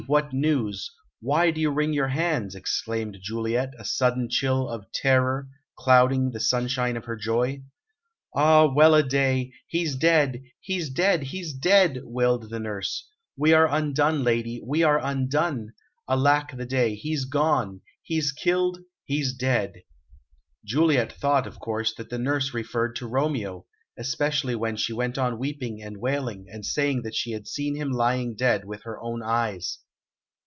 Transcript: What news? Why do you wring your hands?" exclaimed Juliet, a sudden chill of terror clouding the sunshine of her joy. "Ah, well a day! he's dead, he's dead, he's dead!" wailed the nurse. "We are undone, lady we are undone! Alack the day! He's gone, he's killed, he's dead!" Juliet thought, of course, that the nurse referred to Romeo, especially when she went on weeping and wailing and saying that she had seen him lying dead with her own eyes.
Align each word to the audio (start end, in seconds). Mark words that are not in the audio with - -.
What 0.07 0.33
news? 0.33 0.89
Why 1.21 1.51
do 1.51 1.61
you 1.61 1.69
wring 1.69 1.93
your 1.93 2.07
hands?" 2.07 2.55
exclaimed 2.55 3.19
Juliet, 3.21 3.73
a 3.77 3.85
sudden 3.85 4.29
chill 4.29 4.67
of 4.67 4.91
terror 4.91 5.47
clouding 5.77 6.31
the 6.31 6.39
sunshine 6.39 6.97
of 6.97 7.05
her 7.05 7.15
joy. 7.15 7.61
"Ah, 8.33 8.65
well 8.65 8.95
a 8.95 9.03
day! 9.03 9.53
he's 9.67 9.95
dead, 9.95 10.41
he's 10.59 10.89
dead, 10.89 11.21
he's 11.25 11.53
dead!" 11.53 12.01
wailed 12.03 12.49
the 12.49 12.59
nurse. 12.59 13.07
"We 13.37 13.53
are 13.53 13.69
undone, 13.71 14.23
lady 14.23 14.59
we 14.65 14.81
are 14.81 14.99
undone! 15.01 15.71
Alack 16.09 16.57
the 16.57 16.65
day! 16.65 16.95
He's 16.95 17.25
gone, 17.25 17.81
he's 18.01 18.31
killed, 18.31 18.79
he's 19.05 19.31
dead!" 19.33 19.83
Juliet 20.65 21.13
thought, 21.13 21.45
of 21.45 21.59
course, 21.59 21.93
that 21.93 22.09
the 22.09 22.17
nurse 22.19 22.55
referred 22.55 22.95
to 22.97 23.07
Romeo, 23.07 23.67
especially 23.97 24.55
when 24.55 24.77
she 24.77 24.93
went 24.93 25.19
on 25.19 25.37
weeping 25.37 25.79
and 25.79 25.97
wailing 25.97 26.47
and 26.49 26.65
saying 26.65 27.03
that 27.03 27.15
she 27.15 27.31
had 27.33 27.47
seen 27.47 27.75
him 27.75 27.91
lying 27.91 28.35
dead 28.35 28.65
with 28.65 28.81
her 28.81 28.99
own 28.99 29.21
eyes. 29.21 29.77